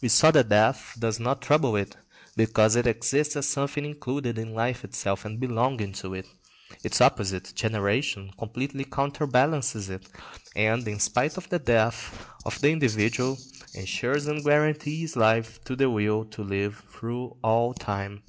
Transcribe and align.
We 0.00 0.08
saw 0.08 0.30
that 0.30 0.48
death 0.48 0.96
does 0.98 1.20
not 1.20 1.42
trouble 1.42 1.76
it, 1.76 1.98
because 2.34 2.76
it 2.76 2.86
exists 2.86 3.36
as 3.36 3.46
something 3.46 3.84
included 3.84 4.38
in 4.38 4.54
life 4.54 4.82
itself 4.84 5.26
and 5.26 5.38
belonging 5.38 5.92
to 6.00 6.14
it. 6.14 6.24
Its 6.82 7.02
opposite, 7.02 7.52
generation, 7.54 8.30
completely 8.38 8.84
counterbalances 8.84 9.90
it; 9.90 10.08
and, 10.56 10.88
in 10.88 10.98
spite 10.98 11.36
of 11.36 11.50
the 11.50 11.58
death 11.58 12.24
of 12.46 12.58
the 12.62 12.70
individual, 12.70 13.36
ensures 13.74 14.26
and 14.26 14.42
guarantees 14.42 15.14
life 15.14 15.62
to 15.64 15.76
the 15.76 15.90
will 15.90 16.24
to 16.24 16.42
live 16.42 16.82
through 16.90 17.36
all 17.44 17.74
time. 17.74 18.22